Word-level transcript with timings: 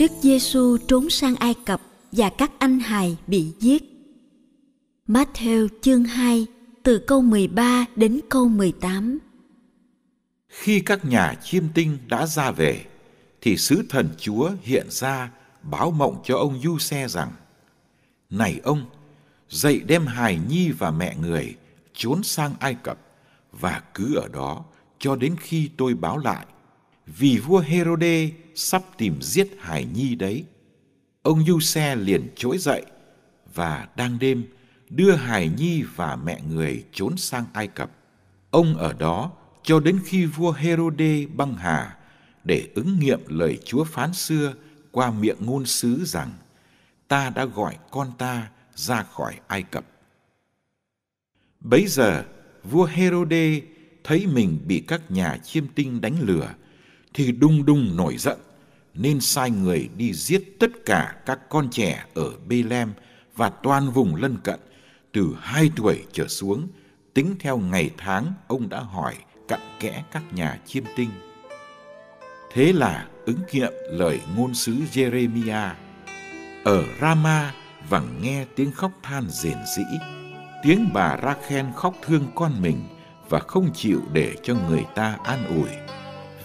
Đức 0.00 0.12
Giêsu 0.20 0.76
trốn 0.88 1.10
sang 1.10 1.36
Ai 1.36 1.54
Cập 1.66 1.80
và 2.12 2.30
các 2.30 2.52
anh 2.58 2.80
hài 2.80 3.16
bị 3.26 3.52
giết. 3.58 3.82
Matthew 5.08 5.68
chương 5.82 6.04
2 6.04 6.46
từ 6.82 6.98
câu 7.06 7.22
13 7.22 7.86
đến 7.96 8.20
câu 8.28 8.48
18. 8.48 9.18
Khi 10.48 10.80
các 10.80 11.04
nhà 11.04 11.34
chiêm 11.42 11.64
tinh 11.74 11.98
đã 12.08 12.26
ra 12.26 12.50
về, 12.50 12.84
thì 13.40 13.56
sứ 13.56 13.82
thần 13.88 14.08
Chúa 14.18 14.50
hiện 14.62 14.86
ra 14.90 15.30
báo 15.62 15.90
mộng 15.90 16.22
cho 16.24 16.36
ông 16.36 16.60
Du 16.62 16.78
Xe 16.78 17.08
rằng: 17.08 17.32
Này 18.30 18.60
ông, 18.64 18.84
dậy 19.48 19.80
đem 19.86 20.06
hài 20.06 20.38
nhi 20.48 20.70
và 20.70 20.90
mẹ 20.90 21.16
người 21.20 21.56
trốn 21.94 22.22
sang 22.22 22.54
Ai 22.60 22.74
Cập 22.74 22.98
và 23.52 23.82
cứ 23.94 24.14
ở 24.14 24.28
đó 24.28 24.64
cho 24.98 25.16
đến 25.16 25.36
khi 25.40 25.70
tôi 25.76 25.94
báo 25.94 26.18
lại 26.18 26.46
vì 27.18 27.38
vua 27.38 27.58
Herode 27.58 28.30
sắp 28.54 28.82
tìm 28.98 29.22
giết 29.22 29.48
Hải 29.58 29.84
Nhi 29.84 30.14
đấy. 30.14 30.44
Ông 31.22 31.44
Du 31.46 31.60
Xe 31.60 31.96
liền 31.96 32.28
trỗi 32.36 32.58
dậy 32.58 32.84
và 33.54 33.88
đang 33.96 34.18
đêm 34.18 34.44
đưa 34.90 35.12
Hải 35.12 35.48
Nhi 35.48 35.82
và 35.96 36.16
mẹ 36.16 36.40
người 36.48 36.84
trốn 36.92 37.16
sang 37.16 37.44
Ai 37.52 37.66
Cập. 37.66 37.90
Ông 38.50 38.76
ở 38.76 38.92
đó 38.92 39.32
cho 39.62 39.80
đến 39.80 40.00
khi 40.04 40.26
vua 40.26 40.52
Herode 40.52 41.26
băng 41.26 41.54
hà 41.54 41.96
để 42.44 42.68
ứng 42.74 42.98
nghiệm 42.98 43.20
lời 43.26 43.58
Chúa 43.64 43.84
phán 43.84 44.14
xưa 44.14 44.54
qua 44.90 45.10
miệng 45.10 45.36
ngôn 45.40 45.66
sứ 45.66 46.04
rằng 46.04 46.30
ta 47.08 47.30
đã 47.30 47.44
gọi 47.44 47.76
con 47.90 48.12
ta 48.18 48.50
ra 48.74 49.02
khỏi 49.02 49.34
Ai 49.46 49.62
Cập. 49.62 49.84
Bấy 51.60 51.86
giờ, 51.86 52.24
vua 52.64 52.84
Herode 52.84 53.60
thấy 54.04 54.26
mình 54.26 54.58
bị 54.66 54.84
các 54.88 55.10
nhà 55.10 55.38
chiêm 55.44 55.64
tinh 55.74 56.00
đánh 56.00 56.16
lừa 56.20 56.54
thì 57.14 57.32
đung 57.32 57.66
đung 57.66 57.96
nổi 57.96 58.16
giận, 58.16 58.38
nên 58.94 59.20
sai 59.20 59.50
người 59.50 59.88
đi 59.96 60.12
giết 60.12 60.56
tất 60.60 60.70
cả 60.86 61.16
các 61.26 61.48
con 61.48 61.68
trẻ 61.70 62.04
ở 62.14 62.30
Bethlehem 62.48 62.92
và 63.36 63.50
toàn 63.62 63.90
vùng 63.90 64.14
lân 64.14 64.38
cận, 64.44 64.60
từ 65.12 65.36
hai 65.40 65.70
tuổi 65.76 66.04
trở 66.12 66.28
xuống, 66.28 66.68
tính 67.14 67.34
theo 67.40 67.58
ngày 67.58 67.90
tháng 67.98 68.32
ông 68.46 68.68
đã 68.68 68.80
hỏi 68.80 69.14
cặn 69.48 69.60
kẽ 69.80 70.04
các 70.12 70.22
nhà 70.32 70.58
chiêm 70.66 70.84
tinh. 70.96 71.10
Thế 72.52 72.72
là 72.72 73.08
ứng 73.26 73.40
nghiệm 73.52 73.72
lời 73.90 74.20
ngôn 74.36 74.54
sứ 74.54 74.76
Jeremiah, 74.92 75.70
ở 76.64 76.84
Rama 77.00 77.54
vẳng 77.88 78.18
nghe 78.22 78.44
tiếng 78.56 78.72
khóc 78.72 78.92
than 79.02 79.24
rền 79.30 79.56
rĩ, 79.76 79.82
tiếng 80.62 80.88
bà 80.94 81.18
Rachel 81.22 81.66
khóc 81.76 81.94
thương 82.02 82.26
con 82.34 82.62
mình 82.62 82.82
và 83.28 83.38
không 83.38 83.70
chịu 83.74 84.02
để 84.12 84.34
cho 84.42 84.54
người 84.68 84.84
ta 84.94 85.18
an 85.24 85.46
ủi 85.46 85.68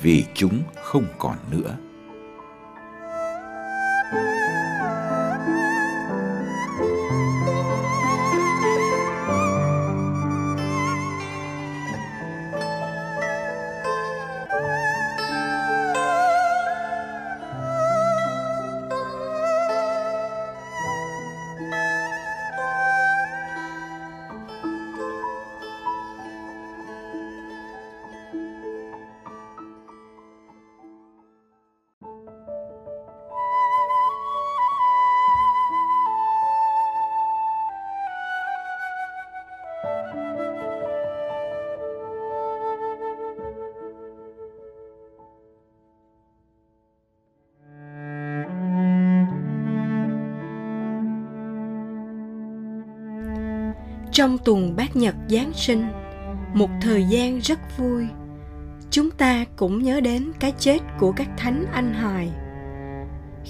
vì 0.01 0.25
chúng 0.33 0.63
không 0.83 1.05
còn 1.19 1.37
nữa. 1.51 1.77
Trong 54.15 54.37
tuần 54.37 54.75
bát 54.75 54.95
nhật 54.95 55.15
Giáng 55.29 55.53
sinh, 55.53 55.85
một 56.53 56.69
thời 56.81 57.03
gian 57.03 57.39
rất 57.39 57.59
vui, 57.77 58.07
chúng 58.91 59.11
ta 59.11 59.45
cũng 59.55 59.83
nhớ 59.83 59.99
đến 59.99 60.31
cái 60.39 60.53
chết 60.59 60.79
của 60.99 61.11
các 61.11 61.27
thánh 61.37 61.65
anh 61.73 61.93
hài. 61.93 62.31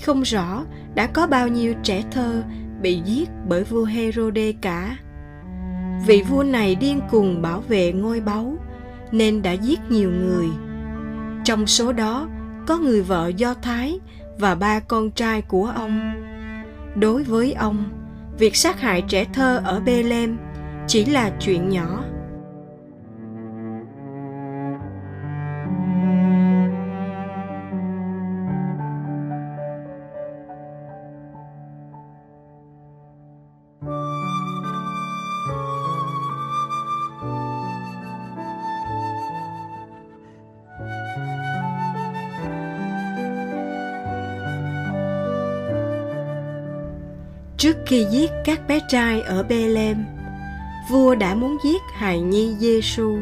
Không 0.06 0.22
rõ 0.22 0.64
đã 0.96 1.08
có 1.08 1.28
bao 1.28 1.48
nhiêu 1.48 1.74
trẻ 1.84 2.04
thơ 2.12 2.44
bị 2.82 3.02
giết 3.06 3.30
bởi 3.48 3.64
vua 3.64 3.84
Herode 3.84 4.52
cả. 4.52 4.98
Vị 6.08 6.24
vua 6.30 6.44
này 6.44 6.76
điên 6.76 7.02
cuồng 7.12 7.42
bảo 7.42 7.64
vệ 7.68 7.92
ngôi 7.92 8.20
báu 8.20 8.58
nên 9.12 9.42
đã 9.42 9.52
giết 9.52 9.80
nhiều 9.90 10.12
người. 10.12 10.48
Trong 11.44 11.68
số 11.68 11.92
đó 11.92 12.28
có 12.68 12.78
người 12.78 13.02
vợ 13.02 13.32
Do 13.38 13.54
Thái 13.54 14.00
và 14.38 14.56
ba 14.56 14.80
con 14.80 15.12
trai 15.12 15.42
của 15.42 15.66
ông. 15.76 16.14
Đối 16.96 17.24
với 17.24 17.54
ông, 17.54 17.84
việc 18.38 18.56
sát 18.56 18.82
hại 18.82 19.02
trẻ 19.02 19.26
thơ 19.34 19.62
ở 19.66 19.80
Bethlehem 19.80 20.38
chỉ 20.88 21.06
là 21.06 21.32
chuyện 21.40 21.70
nhỏ. 21.70 22.04
Trước 47.58 47.78
khi 47.86 48.06
giết 48.12 48.32
các 48.46 48.68
bé 48.68 48.80
trai 48.90 49.22
ở 49.22 49.44
Bethlehem, 49.44 50.15
vua 50.90 51.16
đã 51.16 51.36
muốn 51.36 51.58
giết 51.64 51.82
hài 51.94 52.20
nhi 52.20 52.56
Giêsu. 52.60 53.18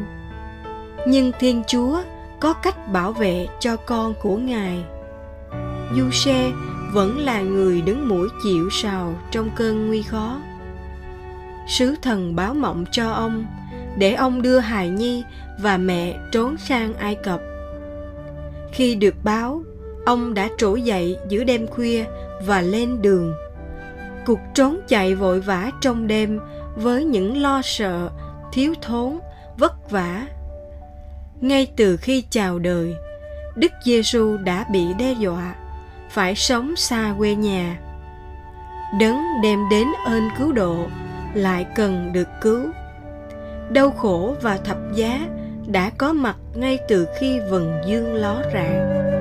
Nhưng 1.06 1.32
Thiên 1.40 1.62
Chúa 1.66 2.02
có 2.40 2.52
cách 2.52 2.92
bảo 2.92 3.12
vệ 3.12 3.46
cho 3.60 3.76
con 3.76 4.14
của 4.22 4.36
Ngài. 4.36 4.84
Du 5.96 6.10
Xe 6.10 6.52
vẫn 6.92 7.18
là 7.18 7.40
người 7.40 7.82
đứng 7.82 8.08
mũi 8.08 8.28
chịu 8.42 8.68
sào 8.70 9.14
trong 9.30 9.50
cơn 9.56 9.86
nguy 9.86 10.02
khó. 10.02 10.40
Sứ 11.68 11.94
thần 12.02 12.36
báo 12.36 12.54
mộng 12.54 12.84
cho 12.90 13.10
ông 13.10 13.46
để 13.98 14.14
ông 14.14 14.42
đưa 14.42 14.58
hài 14.58 14.88
nhi 14.88 15.22
và 15.60 15.76
mẹ 15.76 16.18
trốn 16.32 16.56
sang 16.56 16.94
Ai 16.94 17.14
Cập. 17.14 17.40
Khi 18.72 18.94
được 18.94 19.14
báo, 19.24 19.62
ông 20.06 20.34
đã 20.34 20.48
trỗi 20.58 20.82
dậy 20.82 21.16
giữa 21.28 21.44
đêm 21.44 21.66
khuya 21.66 22.04
và 22.46 22.60
lên 22.60 23.02
đường. 23.02 23.34
Cuộc 24.26 24.38
trốn 24.54 24.80
chạy 24.88 25.14
vội 25.14 25.40
vã 25.40 25.70
trong 25.80 26.06
đêm 26.06 26.40
với 26.76 27.04
những 27.04 27.42
lo 27.42 27.60
sợ, 27.64 28.10
thiếu 28.52 28.74
thốn, 28.82 29.18
vất 29.58 29.90
vả. 29.90 30.26
Ngay 31.40 31.66
từ 31.76 31.96
khi 31.96 32.24
chào 32.30 32.58
đời, 32.58 32.94
Đức 33.56 33.72
Giêsu 33.84 34.36
đã 34.36 34.64
bị 34.70 34.86
đe 34.98 35.12
dọa 35.12 35.54
phải 36.10 36.34
sống 36.34 36.76
xa 36.76 37.14
quê 37.18 37.34
nhà. 37.34 37.78
Đấng 39.00 39.18
đem 39.42 39.68
đến 39.70 39.88
ơn 40.06 40.28
cứu 40.38 40.52
độ 40.52 40.86
lại 41.34 41.66
cần 41.74 42.12
được 42.12 42.28
cứu. 42.40 42.60
Đau 43.70 43.90
khổ 43.90 44.34
và 44.42 44.56
thập 44.56 44.78
giá 44.94 45.20
đã 45.66 45.90
có 45.98 46.12
mặt 46.12 46.36
ngay 46.54 46.78
từ 46.88 47.06
khi 47.18 47.40
vầng 47.50 47.80
dương 47.86 48.14
ló 48.14 48.42
rạng. 48.54 49.13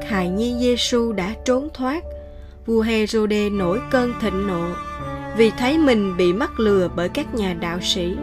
Biết 0.00 0.08
hài 0.08 0.28
nhi 0.28 0.56
Giêsu 0.58 1.12
đã 1.12 1.34
trốn 1.44 1.68
thoát, 1.74 2.04
vua 2.66 2.80
Herode 2.80 3.50
nổi 3.50 3.80
cơn 3.90 4.12
thịnh 4.20 4.46
nộ 4.46 4.68
vì 5.36 5.50
thấy 5.50 5.78
mình 5.78 6.16
bị 6.16 6.32
mắc 6.32 6.60
lừa 6.60 6.88
bởi 6.96 7.08
các 7.08 7.34
nhà 7.34 7.56
đạo 7.60 7.78
sĩ. 7.80 8.16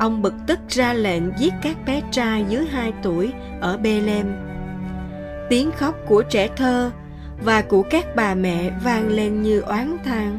Ông 0.00 0.22
bực 0.22 0.34
tức 0.46 0.58
ra 0.68 0.92
lệnh 0.92 1.22
giết 1.38 1.52
các 1.62 1.76
bé 1.86 2.02
trai 2.10 2.44
dưới 2.48 2.66
2 2.66 2.92
tuổi 3.02 3.32
ở 3.60 3.76
Bethlehem. 3.76 4.26
Tiếng 5.50 5.70
khóc 5.78 5.94
của 6.06 6.22
trẻ 6.22 6.48
thơ 6.56 6.90
và 7.44 7.62
của 7.62 7.82
các 7.82 8.16
bà 8.16 8.34
mẹ 8.34 8.70
vang 8.84 9.08
lên 9.08 9.42
như 9.42 9.60
oán 9.60 9.96
than. 10.04 10.38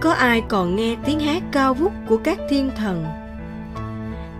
Có 0.00 0.12
ai 0.12 0.42
còn 0.48 0.76
nghe 0.76 0.96
tiếng 1.04 1.20
hát 1.20 1.42
cao 1.52 1.74
vút 1.74 1.92
của 2.08 2.16
các 2.16 2.38
thiên 2.48 2.70
thần? 2.76 3.04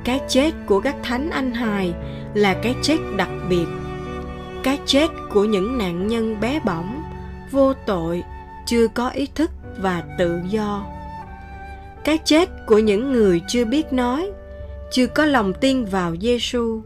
Cái 0.05 0.20
chết 0.28 0.50
của 0.67 0.81
các 0.81 0.96
thánh 1.02 1.31
anh 1.31 1.52
hài 1.52 1.94
là 2.34 2.55
cái 2.62 2.75
chết 2.82 2.96
đặc 3.17 3.31
biệt 3.49 3.67
cái 4.64 4.78
chết 4.87 5.11
của 5.31 5.44
những 5.44 5.78
nạn 5.78 6.06
nhân 6.06 6.40
bé 6.40 6.61
bỏng 6.64 7.02
vô 7.50 7.72
tội 7.87 8.22
chưa 8.66 8.88
có 8.88 9.08
ý 9.08 9.28
thức 9.34 9.50
và 9.78 10.02
tự 10.19 10.40
do 10.49 10.87
cái 12.05 12.19
chết 12.25 12.49
của 12.66 12.78
những 12.78 13.12
người 13.12 13.43
chưa 13.49 13.64
biết 13.64 13.93
nói 13.93 14.31
chưa 14.94 15.06
có 15.06 15.26
lòng 15.26 15.52
tin 15.52 15.84
vào 15.84 16.16
Giêsu. 16.16 16.81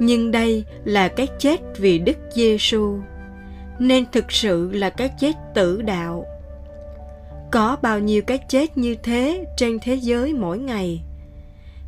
Nhưng 0.00 0.30
đây 0.30 0.64
là 0.84 1.08
cái 1.08 1.28
chết 1.38 1.60
vì 1.78 1.98
Đức 1.98 2.16
Giêsu, 2.34 2.98
nên 3.78 4.04
thực 4.12 4.32
sự 4.32 4.72
là 4.72 4.90
cái 4.90 5.10
chết 5.20 5.32
tử 5.54 5.82
đạo. 5.82 6.24
Có 7.52 7.76
bao 7.82 7.98
nhiêu 7.98 8.22
cái 8.22 8.38
chết 8.48 8.78
như 8.78 8.94
thế 9.02 9.44
trên 9.56 9.78
thế 9.82 9.94
giới 9.94 10.34
mỗi 10.34 10.58
ngày. 10.58 11.02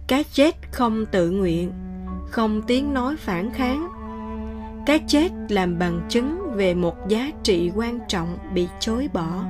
Cái 0.07 0.25
chết 0.33 0.55
không 0.73 1.07
tự 1.07 1.31
nguyện, 1.31 1.73
không 2.31 2.63
tiếng 2.67 2.95
nói 2.95 3.17
phản 3.17 3.51
kháng, 3.55 3.89
cái 4.87 5.01
chết 5.07 5.29
làm 5.49 5.79
bằng 5.79 6.01
chứng 6.09 6.39
về 6.55 6.75
một 6.75 7.09
giá 7.09 7.31
trị 7.43 7.71
quan 7.75 7.99
trọng 8.09 8.39
bị 8.55 8.69
chối 8.81 9.09
bỏ 9.13 9.45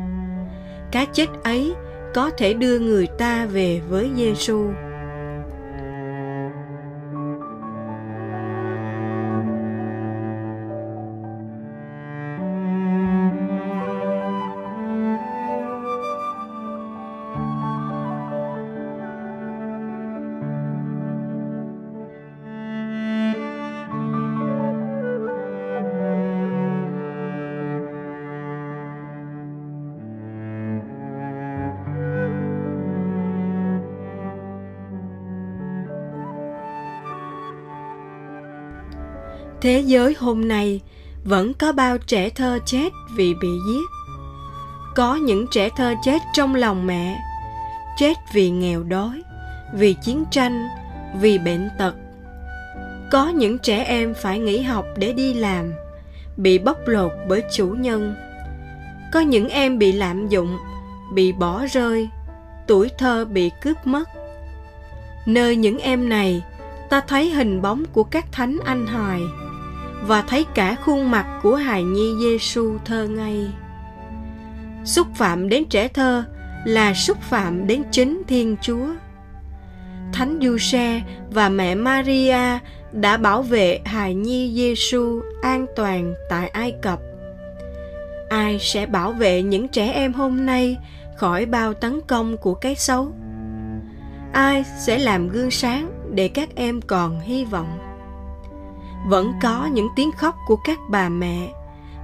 cái 0.93 1.07
chết 1.13 1.27
ấy 1.45 1.75
có 2.15 2.31
thể 2.39 2.55
đưa 2.55 2.79
người 2.79 3.07
ta 3.19 3.47
về 3.47 3.81
với 3.89 4.11
Giêsu. 4.17 4.71
Thế 39.63 39.81
giới 39.81 40.17
hôm 40.19 40.49
nay 40.49 40.81
vẫn 41.25 41.55
có 41.55 41.73
bao 41.73 41.99
trẻ 41.99 42.31
thơ 42.31 42.59
chết 42.67 42.93
vì 43.17 43.35
bị 43.35 43.49
giết. 43.69 43.85
Có 44.95 45.15
những 45.17 45.47
trẻ 45.51 45.69
thơ 45.77 45.95
chết 46.05 46.23
trong 46.35 46.55
lòng 46.55 46.87
mẹ, 46.87 47.19
chết 47.99 48.15
vì 48.33 48.51
nghèo 48.51 48.83
đói, 48.83 49.23
vì 49.75 49.95
chiến 49.95 50.25
tranh, 50.31 50.67
vì 51.21 51.39
bệnh 51.39 51.69
tật. 51.79 51.95
Có 53.11 53.29
những 53.29 53.59
trẻ 53.59 53.85
em 53.85 54.15
phải 54.15 54.39
nghỉ 54.39 54.63
học 54.63 54.87
để 54.97 55.13
đi 55.13 55.35
làm, 55.35 55.73
bị 56.37 56.59
bóc 56.59 56.79
lột 56.87 57.13
bởi 57.29 57.43
chủ 57.53 57.67
nhân. 57.67 58.15
Có 59.13 59.21
những 59.21 59.49
em 59.49 59.79
bị 59.79 59.93
lạm 59.93 60.29
dụng, 60.29 60.59
bị 61.15 61.33
bỏ 61.33 61.67
rơi, 61.73 62.09
tuổi 62.67 62.89
thơ 62.99 63.25
bị 63.25 63.51
cướp 63.63 63.87
mất. 63.87 64.09
Nơi 65.27 65.57
những 65.57 65.79
em 65.79 66.09
này, 66.09 66.43
ta 66.91 67.01
thấy 67.01 67.31
hình 67.31 67.63
bóng 67.63 67.85
của 67.93 68.05
các 68.05 68.33
thánh 68.33 68.59
anh 68.65 68.87
hài 68.87 69.21
và 70.07 70.23
thấy 70.23 70.47
cả 70.55 70.75
khuôn 70.75 71.11
mặt 71.11 71.41
của 71.43 71.55
hài 71.55 71.83
nhi 71.83 72.15
Giêsu 72.21 72.79
thơ 72.85 73.09
ngây. 73.09 73.51
Xúc 74.85 75.07
phạm 75.15 75.49
đến 75.49 75.65
trẻ 75.65 75.89
thơ 75.89 76.25
là 76.65 76.95
xúc 76.95 77.19
phạm 77.21 77.67
đến 77.67 77.83
chính 77.91 78.23
Thiên 78.29 78.57
Chúa. 78.63 78.87
Thánh 80.13 80.39
Giuse 80.43 81.03
và 81.31 81.49
mẹ 81.49 81.75
Maria 81.75 82.59
đã 82.93 83.17
bảo 83.17 83.43
vệ 83.43 83.81
hài 83.85 84.15
nhi 84.15 84.53
Giêsu 84.55 85.21
an 85.43 85.67
toàn 85.77 86.15
tại 86.31 86.49
Ai 86.49 86.75
Cập. 86.83 87.01
Ai 88.29 88.59
sẽ 88.61 88.87
bảo 88.87 89.13
vệ 89.13 89.43
những 89.43 89.69
trẻ 89.69 89.93
em 89.93 90.13
hôm 90.13 90.47
nay 90.47 90.77
khỏi 91.17 91.47
bao 91.47 91.75
tấn 91.75 92.01
công 92.01 92.37
của 92.37 92.55
cái 92.55 92.75
xấu? 92.75 93.13
Ai 94.33 94.65
sẽ 94.87 94.99
làm 94.99 95.29
gương 95.29 95.51
sáng 95.51 95.91
để 96.15 96.29
các 96.29 96.49
em 96.55 96.81
còn 96.81 97.21
hy 97.21 97.45
vọng? 97.45 97.82
Vẫn 99.07 99.33
có 99.43 99.67
những 99.67 99.89
tiếng 99.97 100.13
khóc 100.13 100.37
của 100.47 100.57
các 100.57 100.79
bà 100.89 101.09
mẹ 101.09 101.49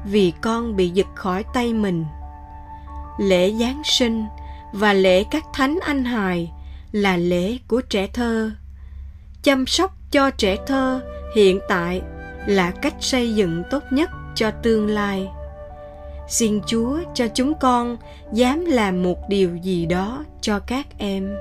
vì 0.04 0.32
con 0.40 0.76
bị 0.76 0.88
giật 0.88 1.06
khỏi 1.14 1.44
tay 1.54 1.74
mình. 1.74 2.04
Lễ 3.18 3.52
giáng 3.52 3.82
sinh 3.84 4.24
và 4.72 4.92
lễ 4.92 5.24
các 5.24 5.44
thánh 5.54 5.78
anh 5.82 6.04
hài 6.04 6.52
là 6.92 7.16
lễ 7.16 7.58
của 7.68 7.80
trẻ 7.80 8.06
thơ. 8.06 8.50
Chăm 9.42 9.66
sóc 9.66 9.94
cho 10.10 10.30
trẻ 10.30 10.56
thơ 10.66 11.00
hiện 11.34 11.60
tại 11.68 12.02
là 12.46 12.70
cách 12.70 12.94
xây 13.00 13.34
dựng 13.34 13.62
tốt 13.70 13.82
nhất 13.90 14.10
cho 14.34 14.50
tương 14.50 14.86
lai. 14.86 15.28
Xin 16.28 16.60
chúa 16.66 16.98
cho 17.14 17.28
chúng 17.34 17.54
con 17.60 17.96
dám 18.32 18.64
làm 18.64 19.02
một 19.02 19.18
điều 19.28 19.56
gì 19.56 19.86
đó 19.86 20.24
cho 20.40 20.58
các 20.58 20.86
em. 20.98 21.36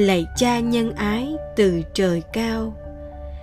Lạy 0.00 0.26
cha 0.36 0.60
nhân 0.60 0.92
ái 0.92 1.36
từ 1.56 1.82
trời 1.94 2.22
cao. 2.32 2.74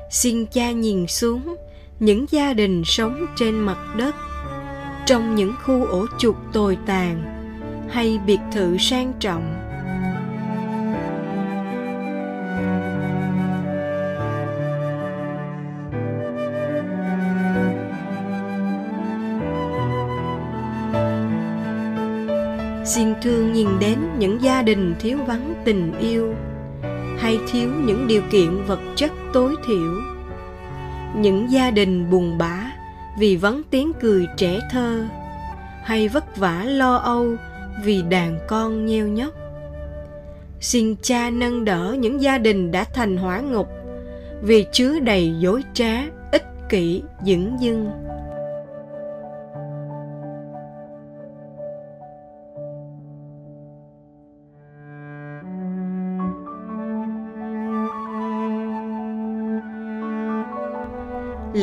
Xin 0.09 0.45
cha 0.45 0.71
nhìn 0.71 1.07
xuống 1.07 1.55
những 1.99 2.25
gia 2.29 2.53
đình 2.53 2.83
sống 2.85 3.25
trên 3.35 3.55
mặt 3.55 3.77
đất, 3.97 4.15
trong 5.05 5.35
những 5.35 5.53
khu 5.63 5.85
ổ 5.85 6.05
chuột 6.17 6.35
tồi 6.53 6.77
tàn 6.85 7.23
hay 7.89 8.19
biệt 8.25 8.39
thự 8.53 8.77
sang 8.77 9.13
trọng. 9.19 9.53
Xin 22.85 23.13
thương 23.21 23.53
nhìn 23.53 23.67
đến 23.79 23.99
những 24.19 24.41
gia 24.41 24.61
đình 24.61 24.95
thiếu 24.99 25.17
vắng 25.27 25.53
tình 25.65 25.91
yêu 25.99 26.35
hay 27.17 27.39
thiếu 27.51 27.69
những 27.85 28.07
điều 28.07 28.21
kiện 28.29 28.63
vật 28.67 28.79
chất 28.95 29.11
tối 29.33 29.55
thiểu? 29.67 29.93
Những 31.15 31.51
gia 31.51 31.71
đình 31.71 32.09
buồn 32.09 32.37
bã 32.37 32.71
vì 33.19 33.35
vắng 33.35 33.61
tiếng 33.69 33.91
cười 34.01 34.27
trẻ 34.37 34.59
thơ 34.71 35.07
hay 35.83 36.07
vất 36.07 36.37
vả 36.37 36.63
lo 36.63 36.95
âu 36.95 37.35
vì 37.83 38.01
đàn 38.01 38.39
con 38.47 38.85
nheo 38.85 39.07
nhóc? 39.07 39.33
Xin 40.59 40.95
cha 41.01 41.29
nâng 41.29 41.65
đỡ 41.65 41.95
những 41.99 42.21
gia 42.21 42.37
đình 42.37 42.71
đã 42.71 42.83
thành 42.83 43.17
hỏa 43.17 43.39
ngục 43.39 43.67
vì 44.41 44.65
chứa 44.71 44.99
đầy 44.99 45.33
dối 45.39 45.63
trá, 45.73 46.03
ích 46.31 46.45
kỷ, 46.69 47.03
dửng 47.25 47.57
dưng. 47.59 48.06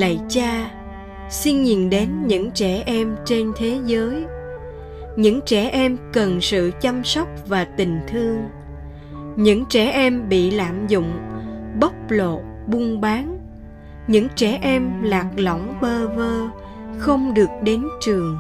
Lạy 0.05 0.21
cha, 0.29 0.71
xin 1.31 1.63
nhìn 1.63 1.91
đến 1.91 2.09
những 2.27 2.51
trẻ 2.51 2.83
em 2.87 3.17
trên 3.25 3.53
thế 3.57 3.81
giới. 3.87 4.25
Những 5.17 5.41
trẻ 5.47 5.69
em 5.69 5.97
cần 6.13 6.41
sự 6.41 6.71
chăm 6.81 7.05
sóc 7.05 7.29
và 7.47 7.65
tình 7.65 8.01
thương. 8.09 8.39
Những 9.37 9.65
trẻ 9.69 9.91
em 9.91 10.29
bị 10.29 10.51
lạm 10.51 10.87
dụng, 10.87 11.13
bóc 11.81 11.93
lột, 12.09 12.41
buôn 12.67 13.01
bán. 13.01 13.39
Những 14.07 14.29
trẻ 14.37 14.59
em 14.63 15.03
lạc 15.03 15.31
lõng 15.37 15.79
bơ 15.81 16.09
vơ, 16.09 16.49
không 16.99 17.35
được 17.35 17.51
đến 17.63 17.85
trường. 18.01 18.39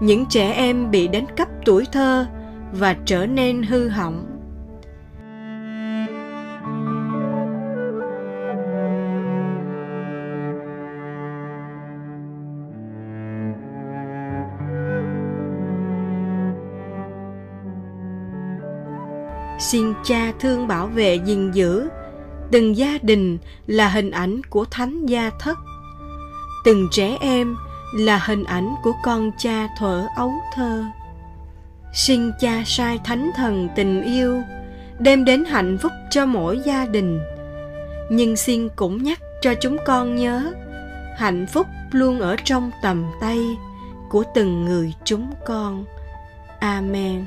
Những 0.00 0.26
trẻ 0.26 0.52
em 0.52 0.90
bị 0.90 1.08
đánh 1.08 1.26
cắp 1.36 1.48
tuổi 1.64 1.84
thơ 1.92 2.26
và 2.72 2.96
trở 3.04 3.26
nên 3.26 3.62
hư 3.62 3.88
hỏng. 3.88 4.37
Xin 19.70 19.94
cha 20.04 20.32
thương 20.40 20.68
bảo 20.68 20.86
vệ 20.86 21.14
gìn 21.14 21.50
giữ. 21.50 21.88
Từng 22.50 22.76
gia 22.76 22.98
đình 23.02 23.38
là 23.66 23.88
hình 23.88 24.10
ảnh 24.10 24.40
của 24.50 24.64
thánh 24.64 25.06
gia 25.06 25.30
thất. 25.40 25.58
Từng 26.64 26.88
trẻ 26.92 27.16
em 27.20 27.56
là 27.94 28.18
hình 28.26 28.44
ảnh 28.44 28.74
của 28.82 28.92
con 29.04 29.30
cha 29.38 29.68
thuở 29.78 30.06
ấu 30.16 30.32
thơ. 30.54 30.84
Xin 31.94 32.30
cha 32.40 32.62
sai 32.66 33.00
thánh 33.04 33.30
thần 33.36 33.68
tình 33.76 34.02
yêu, 34.02 34.42
đem 34.98 35.24
đến 35.24 35.44
hạnh 35.44 35.78
phúc 35.82 35.92
cho 36.10 36.26
mỗi 36.26 36.60
gia 36.64 36.86
đình. 36.86 37.20
Nhưng 38.10 38.36
xin 38.36 38.68
cũng 38.76 39.02
nhắc 39.02 39.18
cho 39.40 39.54
chúng 39.60 39.76
con 39.86 40.16
nhớ, 40.16 40.52
hạnh 41.16 41.46
phúc 41.52 41.66
luôn 41.90 42.20
ở 42.20 42.36
trong 42.44 42.70
tầm 42.82 43.06
tay 43.20 43.38
của 44.10 44.24
từng 44.34 44.64
người 44.64 44.92
chúng 45.04 45.32
con. 45.46 45.84
Amen. 46.60 47.24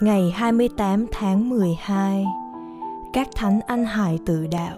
Ngày 0.00 0.30
28 0.34 1.06
tháng 1.12 1.48
12 1.48 2.24
Các 3.12 3.28
thánh 3.36 3.60
anh 3.66 3.84
hải 3.84 4.18
tự 4.26 4.46
đạo 4.46 4.76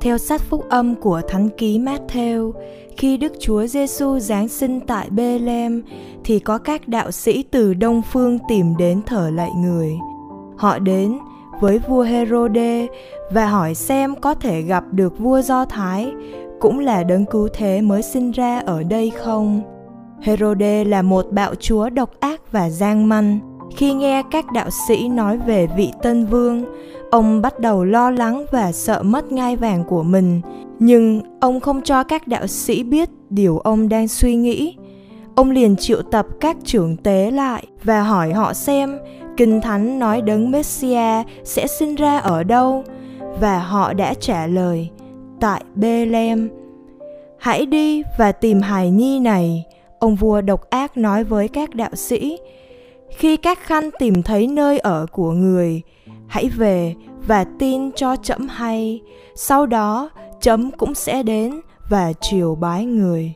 Theo 0.00 0.18
sách 0.18 0.40
phúc 0.40 0.64
âm 0.68 0.94
của 0.94 1.22
thánh 1.28 1.48
ký 1.58 1.78
Matthew, 1.78 2.52
khi 2.96 3.16
Đức 3.16 3.32
Chúa 3.40 3.66
Giêsu 3.66 4.18
giáng 4.18 4.48
sinh 4.48 4.80
tại 4.80 5.10
Bethlehem 5.10 5.82
thì 6.24 6.38
có 6.38 6.58
các 6.58 6.88
đạo 6.88 7.10
sĩ 7.10 7.42
từ 7.42 7.74
đông 7.74 8.02
phương 8.12 8.38
tìm 8.48 8.76
đến 8.76 9.02
thờ 9.06 9.30
lạy 9.30 9.50
người. 9.56 9.98
Họ 10.56 10.78
đến 10.78 11.18
với 11.60 11.78
vua 11.78 12.02
Herode 12.02 12.86
và 13.30 13.46
hỏi 13.46 13.74
xem 13.74 14.14
có 14.20 14.34
thể 14.34 14.62
gặp 14.62 14.84
được 14.90 15.18
vua 15.18 15.42
Do 15.42 15.64
Thái, 15.64 16.12
cũng 16.60 16.78
là 16.78 17.02
đấng 17.02 17.24
cứu 17.24 17.48
thế 17.52 17.80
mới 17.80 18.02
sinh 18.02 18.30
ra 18.30 18.58
ở 18.58 18.82
đây 18.82 19.10
không. 19.10 19.62
Herode 20.20 20.84
là 20.84 21.02
một 21.02 21.26
bạo 21.30 21.54
chúa 21.54 21.90
độc 21.90 22.10
ác 22.20 22.52
và 22.52 22.70
gian 22.70 23.08
manh 23.08 23.55
khi 23.76 23.94
nghe 23.94 24.22
các 24.30 24.52
đạo 24.52 24.68
sĩ 24.88 25.08
nói 25.08 25.38
về 25.38 25.66
vị 25.76 25.92
tân 26.02 26.26
vương 26.26 26.64
ông 27.10 27.42
bắt 27.42 27.60
đầu 27.60 27.84
lo 27.84 28.10
lắng 28.10 28.44
và 28.50 28.72
sợ 28.72 29.02
mất 29.02 29.32
ngai 29.32 29.56
vàng 29.56 29.84
của 29.84 30.02
mình. 30.02 30.40
Nhưng 30.78 31.20
ông 31.40 31.60
không 31.60 31.82
cho 31.82 32.02
các 32.02 32.28
đạo 32.28 32.46
sĩ 32.46 32.82
biết 32.82 33.08
điều 33.30 33.58
ông 33.58 33.88
đang 33.88 34.08
suy 34.08 34.36
nghĩ. 34.36 34.76
Ông 35.34 35.50
liền 35.50 35.76
triệu 35.76 36.02
tập 36.02 36.26
các 36.40 36.56
trưởng 36.64 36.96
tế 36.96 37.30
lại 37.30 37.66
và 37.84 38.02
hỏi 38.02 38.32
họ 38.32 38.52
xem 38.52 38.98
kinh 39.36 39.60
thánh 39.60 39.98
nói 39.98 40.22
đấng 40.22 40.50
messia 40.50 41.22
sẽ 41.44 41.66
sinh 41.66 41.94
ra 41.94 42.18
ở 42.18 42.42
đâu 42.42 42.84
và 43.40 43.58
họ 43.58 43.92
đã 43.92 44.14
trả 44.14 44.46
lời 44.46 44.88
tại 45.40 45.62
Bethlehem. 45.74 46.48
Hãy 47.38 47.66
đi 47.66 48.02
và 48.18 48.32
tìm 48.32 48.60
hài 48.60 48.90
nhi 48.90 49.20
này, 49.20 49.64
ông 49.98 50.14
vua 50.14 50.40
độc 50.40 50.70
ác 50.70 50.96
nói 50.96 51.24
với 51.24 51.48
các 51.48 51.74
đạo 51.74 51.94
sĩ 51.94 52.38
khi 53.16 53.36
các 53.36 53.58
khanh 53.58 53.90
tìm 53.98 54.22
thấy 54.22 54.46
nơi 54.46 54.78
ở 54.78 55.06
của 55.12 55.30
người 55.30 55.82
hãy 56.26 56.48
về 56.48 56.94
và 57.26 57.44
tin 57.58 57.92
cho 57.92 58.16
trẫm 58.16 58.48
hay 58.48 59.00
sau 59.34 59.66
đó 59.66 60.10
trẫm 60.40 60.70
cũng 60.70 60.94
sẽ 60.94 61.22
đến 61.22 61.60
và 61.88 62.12
triều 62.20 62.54
bái 62.54 62.84
người 62.84 63.32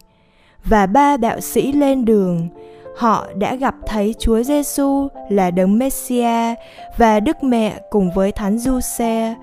và 0.64 0.86
ba 0.86 1.16
đạo 1.16 1.40
sĩ 1.40 1.72
lên 1.72 2.04
đường 2.04 2.48
họ 2.96 3.26
đã 3.34 3.54
gặp 3.54 3.74
thấy 3.86 4.14
Chúa 4.18 4.42
Giêsu 4.42 5.08
là 5.28 5.50
đấng 5.50 5.78
Messia 5.78 6.54
và 6.98 7.20
Đức 7.20 7.44
Mẹ 7.44 7.80
cùng 7.90 8.10
với 8.10 8.32
Thánh 8.32 8.58
Giuse. 8.58 9.34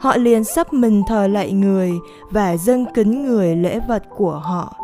họ 0.00 0.16
liền 0.16 0.44
sắp 0.44 0.72
mình 0.72 1.02
thờ 1.08 1.26
lạy 1.26 1.52
người 1.52 1.92
và 2.30 2.56
dâng 2.56 2.86
kính 2.94 3.24
người 3.26 3.56
lễ 3.56 3.80
vật 3.88 4.02
của 4.16 4.40
họ. 4.44 4.76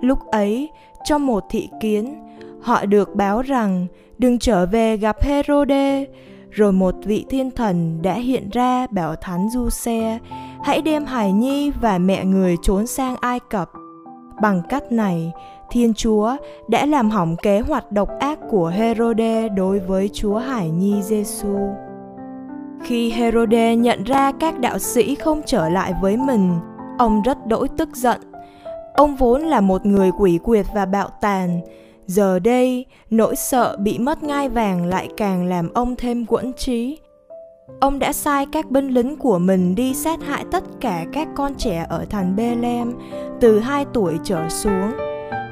Lúc 0.00 0.18
ấy, 0.26 0.70
trong 1.04 1.26
một 1.26 1.44
thị 1.50 1.68
kiến, 1.80 2.14
họ 2.60 2.84
được 2.84 3.14
báo 3.14 3.42
rằng 3.42 3.86
đừng 4.22 4.38
trở 4.38 4.66
về 4.66 4.96
gặp 4.96 5.22
Herode, 5.22 6.04
rồi 6.50 6.72
một 6.72 6.94
vị 7.04 7.24
thiên 7.28 7.50
thần 7.50 8.02
đã 8.02 8.14
hiện 8.14 8.50
ra 8.52 8.86
bảo 8.90 9.16
thánh 9.16 9.48
du 9.50 9.70
xe 9.70 10.18
hãy 10.64 10.82
đem 10.82 11.04
hài 11.04 11.32
nhi 11.32 11.70
và 11.80 11.98
mẹ 11.98 12.24
người 12.24 12.56
trốn 12.62 12.86
sang 12.86 13.16
ai 13.20 13.40
cập. 13.50 13.70
Bằng 14.42 14.62
cách 14.68 14.92
này 14.92 15.32
thiên 15.70 15.94
chúa 15.94 16.36
đã 16.68 16.86
làm 16.86 17.10
hỏng 17.10 17.36
kế 17.42 17.60
hoạch 17.60 17.92
độc 17.92 18.08
ác 18.20 18.38
của 18.50 18.66
herode 18.66 19.48
đối 19.48 19.78
với 19.78 20.10
chúa 20.12 20.38
hải 20.38 20.70
nhi 20.70 21.02
giêsu 21.02 21.58
khi 22.84 23.10
herode 23.10 23.76
nhận 23.76 24.04
ra 24.04 24.32
các 24.40 24.60
đạo 24.60 24.78
sĩ 24.78 25.14
không 25.14 25.40
trở 25.46 25.68
lại 25.68 25.94
với 26.02 26.16
mình 26.16 26.58
ông 26.98 27.22
rất 27.22 27.46
đỗi 27.46 27.68
tức 27.78 27.88
giận. 27.96 28.20
Ông 28.94 29.16
vốn 29.16 29.40
là 29.40 29.60
một 29.60 29.86
người 29.86 30.10
quỷ 30.18 30.38
quyệt 30.42 30.66
và 30.74 30.86
bạo 30.86 31.08
tàn 31.20 31.60
Giờ 32.06 32.38
đây, 32.38 32.86
nỗi 33.10 33.36
sợ 33.36 33.76
bị 33.80 33.98
mất 33.98 34.22
ngai 34.22 34.48
vàng 34.48 34.84
lại 34.84 35.08
càng 35.16 35.44
làm 35.44 35.72
ông 35.74 35.96
thêm 35.96 36.26
quẫn 36.26 36.52
trí. 36.52 36.98
Ông 37.80 37.98
đã 37.98 38.12
sai 38.12 38.46
các 38.52 38.70
binh 38.70 38.88
lính 38.88 39.16
của 39.16 39.38
mình 39.38 39.74
đi 39.74 39.94
sát 39.94 40.22
hại 40.22 40.44
tất 40.50 40.64
cả 40.80 41.04
các 41.12 41.28
con 41.34 41.54
trẻ 41.54 41.86
ở 41.88 42.04
thành 42.10 42.36
Bethlehem 42.36 42.92
từ 43.40 43.58
2 43.58 43.84
tuổi 43.92 44.18
trở 44.24 44.48
xuống, 44.48 44.92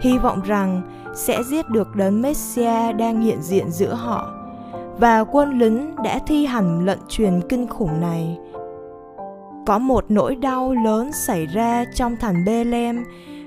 hy 0.01 0.19
vọng 0.19 0.41
rằng 0.45 0.83
sẽ 1.15 1.43
giết 1.43 1.69
được 1.69 1.97
đấng 1.97 2.23
Messia 2.23 2.93
đang 2.93 3.21
hiện 3.23 3.43
diện 3.43 3.71
giữa 3.71 3.95
họ. 3.95 4.35
Và 4.99 5.25
quân 5.25 5.59
lính 5.59 5.95
đã 6.05 6.19
thi 6.27 6.47
hành 6.47 6.85
lệnh 6.85 7.01
truyền 7.09 7.41
kinh 7.49 7.67
khủng 7.67 8.01
này. 8.01 8.39
Có 9.67 9.79
một 9.79 10.05
nỗi 10.09 10.37
đau 10.37 10.75
lớn 10.85 11.11
xảy 11.27 11.47
ra 11.47 11.85
trong 11.95 12.17
thành 12.17 12.45
Bethlehem 12.47 13.05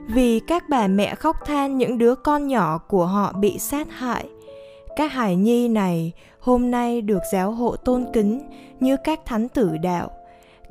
vì 0.07 0.39
các 0.39 0.69
bà 0.69 0.88
mẹ 0.88 1.15
khóc 1.15 1.45
than 1.45 1.77
những 1.77 1.98
đứa 1.98 2.15
con 2.15 2.48
nhỏ 2.48 2.77
của 2.77 3.05
họ 3.05 3.33
bị 3.33 3.60
sát 3.60 3.88
hại. 3.91 4.25
Các 4.95 5.12
hải 5.12 5.36
nhi 5.36 5.67
này 5.67 6.12
hôm 6.39 6.72
nay 6.72 7.01
được 7.01 7.22
giáo 7.31 7.51
hộ 7.51 7.75
tôn 7.75 8.05
kính 8.13 8.41
như 8.79 8.98
các 9.03 9.19
thánh 9.25 9.50
tử 9.50 9.77
đạo. 9.77 10.12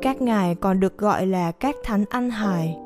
Các 0.00 0.22
ngài 0.22 0.54
còn 0.54 0.80
được 0.80 0.98
gọi 0.98 1.26
là 1.26 1.52
các 1.52 1.76
thánh 1.84 2.04
ăn 2.10 2.30
hài. 2.30 2.76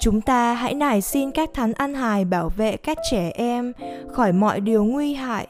Chúng 0.00 0.20
ta 0.20 0.54
hãy 0.54 0.74
nài 0.74 1.00
xin 1.00 1.30
các 1.30 1.50
thánh 1.54 1.72
ăn 1.72 1.94
hài 1.94 2.24
bảo 2.24 2.48
vệ 2.48 2.76
các 2.76 2.98
trẻ 3.10 3.30
em 3.34 3.72
khỏi 4.12 4.32
mọi 4.32 4.60
điều 4.60 4.84
nguy 4.84 5.14
hại. 5.14 5.46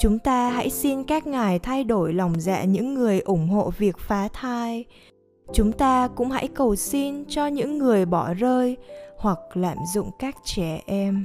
Chúng 0.00 0.18
ta 0.18 0.50
hãy 0.50 0.70
xin 0.70 1.04
các 1.04 1.26
ngài 1.26 1.58
thay 1.58 1.84
đổi 1.84 2.12
lòng 2.12 2.40
dạ 2.40 2.64
những 2.64 2.94
người 2.94 3.20
ủng 3.20 3.48
hộ 3.48 3.72
việc 3.78 3.98
phá 3.98 4.28
thai. 4.32 4.84
Chúng 5.54 5.72
ta 5.72 6.08
cũng 6.14 6.30
hãy 6.30 6.48
cầu 6.48 6.76
xin 6.76 7.24
cho 7.28 7.46
những 7.46 7.78
người 7.78 8.06
bỏ 8.06 8.34
rơi 8.34 8.76
hoặc 9.18 9.38
lạm 9.54 9.76
dụng 9.94 10.10
các 10.18 10.36
trẻ 10.44 10.80
em. 10.86 11.24